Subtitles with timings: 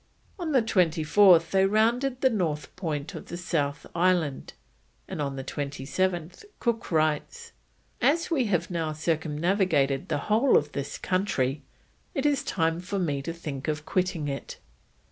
[0.39, 4.53] On the 24th they rounded the north point of the South Island,
[5.07, 7.51] and on the 27th Cook writes:
[8.01, 11.61] "As we have now circumnavigated the whole of this country,
[12.15, 14.57] it is time for me to think of quitting it."